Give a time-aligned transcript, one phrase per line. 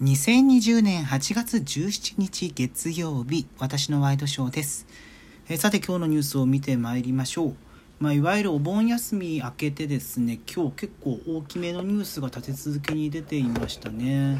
[0.00, 4.86] 2020年8月17日月曜日、私のワイドショーです。
[5.48, 7.56] えさて今日のニュースを見てまいりましょう。
[7.98, 14.38] まあ、いわゆるお盆休み明けてですね、今日結構大きめのニュースが立て続けに出ていましたね。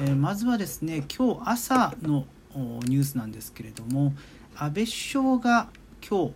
[0.00, 2.24] えーまずはですね、今日朝の
[2.54, 4.14] ニュースなんですけれども、
[4.56, 5.68] 安倍首相が
[6.08, 6.32] 今日、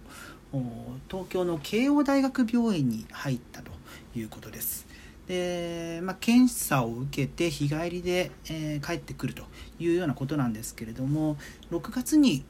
[1.08, 3.70] 東京の慶応大学病院に入ったと
[4.14, 4.89] いうことです。
[5.30, 9.44] で、まあ、検査を受けて日帰りで、えー帰ってくると
[9.78, 11.36] いうようなことなんですけれども
[11.70, 12.44] 6月に、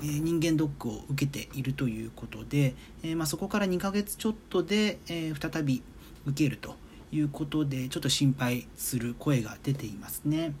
[0.00, 5.82] 人間ドックを受けているということで、えーまあ、そこから2ヶ月ちょっとで、えー再び
[6.26, 6.76] 受けると
[7.10, 10.54] いうことでちょっと心配する声が出ていますね。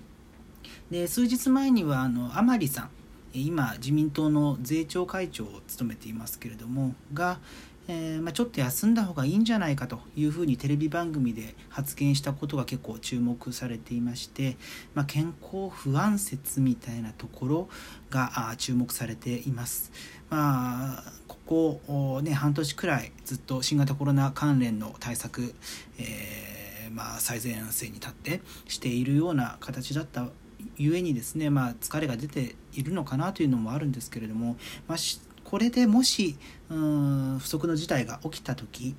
[0.90, 2.90] で数日前にはあの甘利さん
[3.32, 7.38] 今自民党の税調会長を務めていますけれどもが、
[7.86, 14.56] えーまあ、ちょっと休んだ方がいいんじゃないかというふうにテレビ番組で発言したことが結構注目されていまして、
[14.94, 17.68] まあ、健康不安説みたいなところ
[18.10, 19.92] が注目されています。
[20.30, 25.54] まあここ、ね、半年くらいずっと新型コロナ関連の対策、
[25.98, 30.28] えーまあ、最前線に立ってしているような形だった
[30.76, 34.56] ゆえにですね、まあ、疲れが出ているのかなというのもあるんですけれども、
[34.88, 36.36] まあ、しこれでもし
[36.70, 38.94] うん不測の事態が起きた時、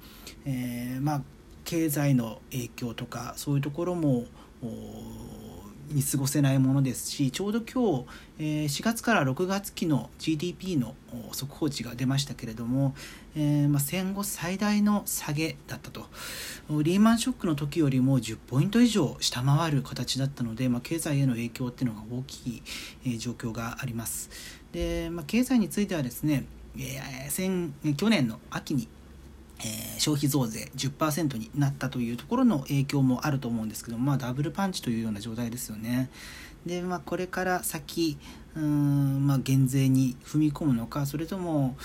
[0.46, 1.22] えーまあ、
[1.66, 4.26] 経済の影響とかそういうところも
[5.90, 8.06] 見過ごせないものですしちょうど今
[8.38, 10.96] 日、4月から6月期の GDP の
[11.32, 12.96] 速報値が出ましたけれども、
[13.36, 16.06] えま、戦後最大の下げだったと。
[16.84, 22.62] リーマンショックの時よりも10ポイント以上下回る形だったので、ま、経済への影響っていうのが大き
[23.06, 24.30] い、状況があります。
[24.72, 26.46] で、ま、経済についてはですね、
[26.78, 28.88] えー去年の秋に
[29.64, 36.10] え消費増税10%になったというところの影響もあると思うんですけど、まあ、ダブルパンチというような状態ですよね。
[36.66, 38.18] で、まあ、これから先
[38.56, 41.76] うん、まあ、減税に踏み込むのかそれとも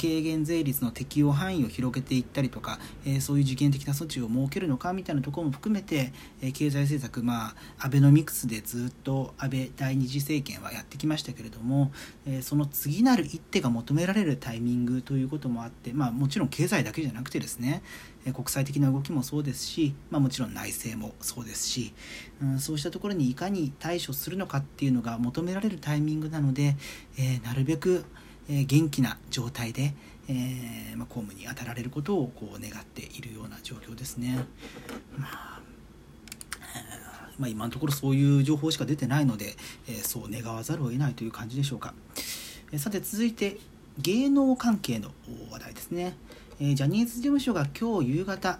[0.00, 11.90] 軽減税率の適用範囲を広げていったりとか、えーそういう時限的な措置を設けるのかみたいなところも含めて、えー経済政策、まあ、アベノミクスでずっと安倍第二次政権はやってきましたけれども、
[12.26, 17.82] えーその次なる一手が求められるタイミングということもあって、まあ、もちろん経済だけじゃなくてですね、
[18.26, 21.92] えー国際的な動きもそうですし、まあ、もちろん内政もそうですし、
[22.40, 26.76] うん、そうしたところにいかに対処するのかっていうのが求められるタイミングなので、
[27.18, 28.04] えーなるべく、
[28.48, 29.94] えー元気な状態で、
[30.28, 34.44] えーまあ、公務に当たられることをこう願っているような状況ですね。
[35.16, 35.60] まあ
[37.38, 39.56] まあ、今のところそういう情報しか出てないので、
[39.88, 41.94] えーそう願わざるを得ないという感じでしょうか。
[42.72, 43.58] えーさて続いて
[43.98, 45.10] 芸能関係の
[45.50, 46.16] 話題ですね。
[46.60, 48.58] えージャニーズ事務所が今日夕方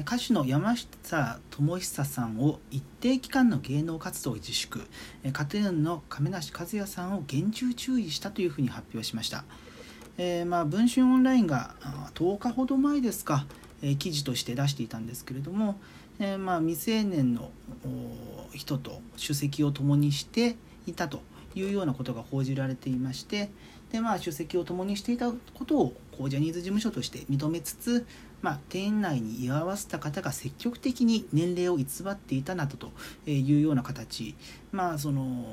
[0.00, 4.88] 歌手の山下智久さんを一定期間の芸能活動を自粛
[5.22, 9.44] えーカトゥーンの亀梨和也さんを厳重注意したというふうに発表しました。
[10.18, 11.74] えーまあ、文春オンラインが
[12.14, 13.46] 10日ほど前ですか、
[13.82, 15.78] え記事として出していたんですけれども、
[16.18, 17.50] えーまあ、未成年の
[18.52, 20.56] 人と首席を共にして
[20.86, 21.22] いたと
[21.54, 23.50] いうようなことが報じられていまして
[23.92, 28.06] で、まあ、首席を共にしていたことをこうジャニーズ事務所として認めつつ、
[28.44, 32.92] まあ、店内に居合わせた方が積極的に年齢を偽っていたなどと
[33.26, 34.34] いうような形、
[34.70, 35.46] まあ、その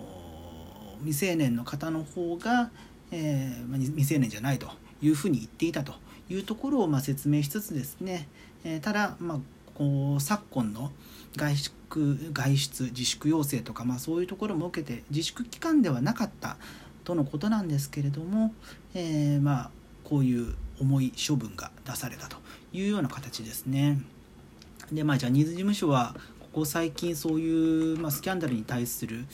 [1.00, 2.70] 未成年の方の方が、
[3.14, 4.68] えーま、未成年じゃないと
[5.02, 5.94] いうふうに言っていたと。
[6.30, 8.30] いうところをま説明しつつですね、
[8.64, 9.40] えただ、まあ、
[9.76, 10.92] こう昨今の
[11.36, 11.72] 外出
[12.32, 16.56] 外出自粛要請とか、まあ、そういうところも受けて自粛期間ではなかった
[17.04, 18.54] とのことなんですけれども、
[18.94, 19.72] えーまあ
[20.06, 22.36] こういう重い処分が出されたと。
[22.74, 24.02] いうような形ですね。
[24.92, 29.26] でまあジャニーズ事務所はここ最近そういう、まあ、スキャンダルに対する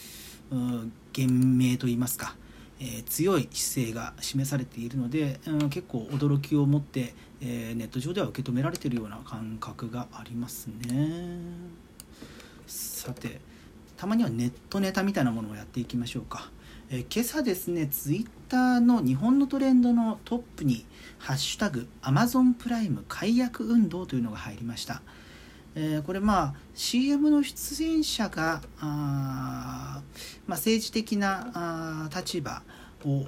[0.51, 2.35] うん言明といいますか、
[2.79, 11.39] えー強い姿勢が示されているので、うん、結構驚きを持って、えーネット上では受け止められているような感覚がありますね。
[12.67, 13.39] さて
[13.95, 16.51] たまにはネットネタみたいなものをやっていきましょうか。
[16.89, 20.85] えー今朝ですねツイッターの日本のトレンドのトップに
[21.19, 25.01] 「ハッシュタグ #Amazon プライム解約運動」というのが入りました。
[25.75, 30.01] えーこれまあ CM の出演者があ、
[30.47, 32.63] まあ、政治的なあ立場
[33.05, 33.25] を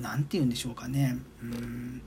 [0.00, 2.00] 何て言うんでしょうかねうん、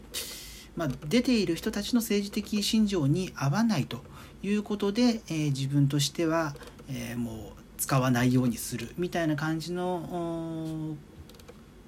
[0.75, 4.01] まあ、出ている人たちの政治的信条に合わないと
[4.42, 6.56] いうことで、えー自分としては、
[6.88, 10.95] えーもう使わないようにするみたいな感じの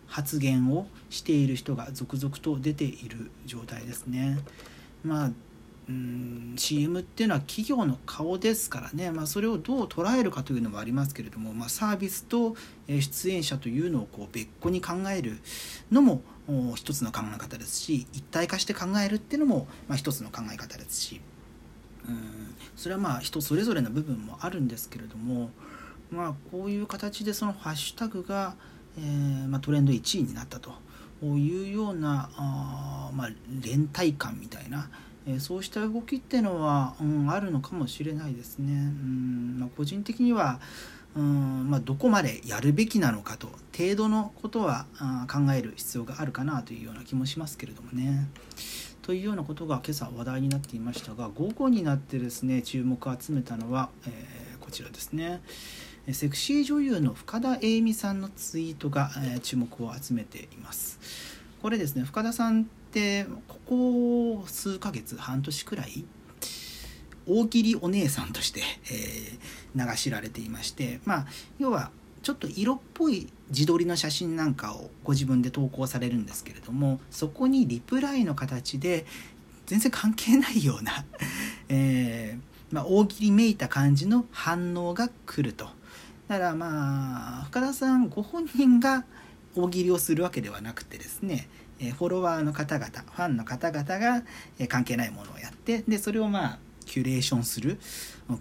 [0.08, 4.40] 発言をしている人が続々と出ている状態ですね。
[5.06, 5.32] まあ
[5.88, 12.56] うん CM っていうのは企業の顔ですからね、まあ、それをどう捉えるかというのもありますけれども、まあ、サービスと
[12.88, 15.40] 出演者というのをこう別個に考える
[15.92, 16.22] のも
[16.76, 21.20] 一つの考え方ですし一体化して考えるっていうのもまあ一つの考え方ですし
[22.08, 25.52] うんそれはまあ人それぞれの部分もあるんですけれども
[26.14, 28.56] まあこういう形でそのハッシュタグが、
[28.98, 30.72] えーまあ、トレンド1位になったと
[31.24, 33.30] いうようなあ、まあ、
[33.62, 34.90] 連帯感みたいな
[35.26, 38.74] えそうした動きっていうのは、うん、あるのかもしれないですね。
[38.74, 40.60] うんまあ、個人的には
[41.16, 44.88] うんまあ、どこまでやるべきなのかと程度のことは
[45.32, 48.28] 考える必要があるかなというような気もしますけれどもね。
[49.04, 55.42] というようなことが今朝話題になっていましたが午後になってですね注目を集めたのは、えー、こちらですね
[56.12, 61.00] セクシー女優の深田栄美さんのツイートが、え、注目を集めています。
[61.64, 66.04] これですね深田さんってここ数ヶ月半年くらい
[67.26, 68.62] 大喜利お姉さんとして、
[68.92, 71.26] えー、流しられていましてまあ
[71.60, 71.90] 要は
[72.22, 79.06] ちょっと色っぽい自撮りの写真なんかをご自分で投稿されるんですけれどもそこにリプライの形で
[79.66, 81.06] 全然関係ないような
[81.70, 85.70] えー、まあ、大喜利めいた感じの反応が来ると。
[86.28, 89.06] だからまあ深田さんご本人が
[89.56, 91.48] 大喜利をするわけではなくてですね
[91.98, 94.24] フォロワーの方々ファンの方々が
[94.68, 97.80] 関係ないものをやってでそれをまあキュレーションする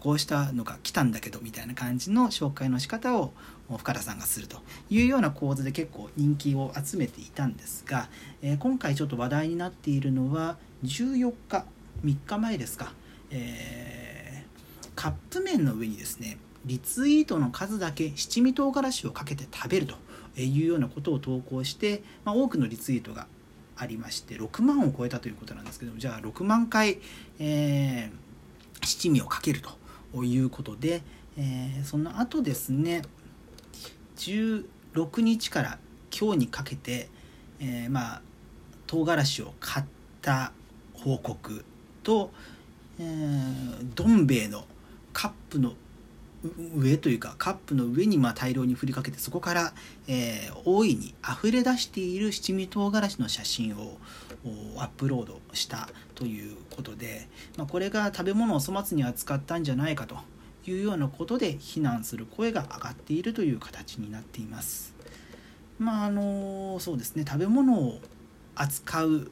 [0.01, 3.33] こうしたのが来たんだけどみたいな感じの紹介の仕方を
[3.69, 4.59] 深田さんがすると
[4.91, 8.09] いうような構図で結構人気を集めていたんですが、
[8.43, 11.65] え今回ちょっと話題になっているのは14日
[12.05, 12.93] 3日前ですか、
[13.31, 23.27] えー、カップ麺の上にですねリツイートの数だけ七味唐辛子をかけて食べるというようなことを投稿して、まあ、多くのリツイートが
[23.77, 26.99] ありまして6万を超えたということなんですけどもじゃあ6万回、
[27.39, 31.03] えー、七味をかけるということで、
[31.37, 33.03] えー、その後ですね
[34.17, 34.65] 16
[35.21, 35.79] 日から
[36.17, 37.09] 今日にかけて、
[37.61, 38.23] えー、まあ
[38.87, 39.87] 唐辛子を買っ
[40.21, 40.53] た
[40.95, 41.65] 報告
[42.03, 42.31] と、
[43.01, 44.65] えー、どん兵衛の
[45.13, 45.73] カップの
[46.75, 49.73] 上というかカップの上にま大量に振りかけてそこから、
[50.09, 53.99] えー、大いに溢れ出している七味唐辛子の写真を
[54.77, 60.17] アップロードしたということで、まあ、これが食べ物を粗末に扱ったんじゃないかと
[60.67, 64.95] いうようなことで非難する声が上がっているという形になっています。
[65.79, 68.01] まああのそうですね食べ物を
[68.55, 69.31] 扱う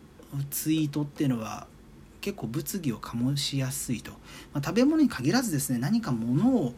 [0.51, 1.67] ツイートっていうのは
[2.21, 4.13] 結構物議を醸しやすいと、
[4.53, 6.75] まあ、食べ物に限らずですね何か物を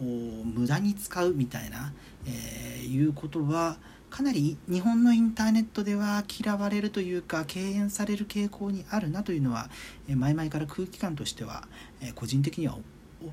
[0.00, 1.92] 無駄に使うみたいな、
[2.26, 3.78] えー、いうことは
[4.10, 9.68] かなり日本のインターネットでは嫌われるというか敬遠される傾向にあるなというのは、
[10.08, 11.66] え、前々から空気感としては、
[12.00, 12.78] え、個人的には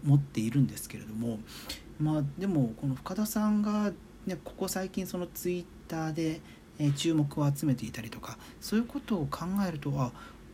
[0.04, 1.40] 思っているんですけれども。
[2.00, 3.92] まあでもこの深田さんが、
[4.26, 6.42] ね、ここ最近そのツイッターで、
[6.98, 10.12] 注目を集めていたりとかそういうことを考えるとあ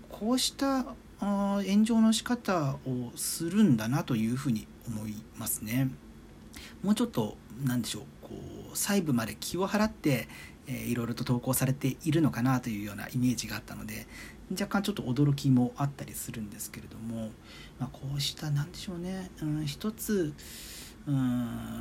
[0.10, 0.86] こうした
[1.22, 5.90] あ炎上の仕方をするんだなというふうに思いますね。
[6.84, 8.30] もうちょっと何でしょうこ
[8.74, 10.28] う細部まで気を払って、
[10.68, 14.08] えー、いろいろと投稿されているのかなというようなイメージがあったので
[14.52, 17.30] 若干ちょっと驚きもあったりするんですけれども、
[17.80, 20.34] まあ、こうした何でしょうね、うん、一つ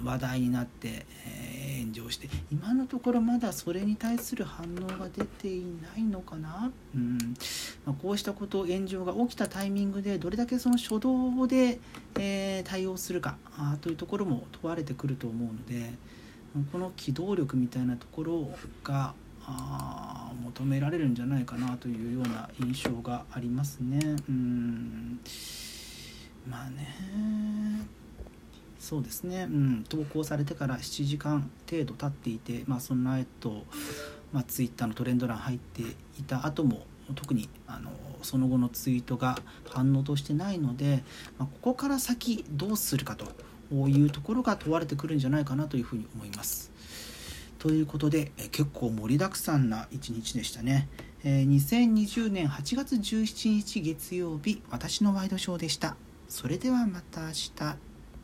[0.04, 7.18] 話題になって、えー、炎上して今のところまだそれに対する反応が出ていないのかな、うん
[7.84, 11.78] まあ、こうしたこと炎上が起きたタイミングでどれだけその初動で、
[12.18, 15.92] えー、対応するかあというところも問われてくると思うので
[16.72, 18.50] この機動力みたいなところ
[18.82, 19.14] が
[19.44, 23.98] あ求められるんじゃないかなというような印象がありますね。
[24.28, 25.20] うん
[26.48, 27.88] まあね
[28.78, 33.64] そうですね、うん、投稿されてから7時間程度経っていて、まあ、その後、
[34.32, 37.90] まあ、ツイッターのトレンド欄入っていた後も特にあの
[38.22, 41.02] その後のツイートが反応としてないので、
[41.38, 43.26] まあ、ここから先どうするかと
[43.88, 46.70] いうところが問われてくるんじゃないかなというふうに思います。
[47.58, 50.88] ということで結構盛りだくさんな一日でしたね。
[51.24, 55.96] えー、2020年8月17日月曜日私のワイドショーでした。
[56.28, 57.87] それではまた明日。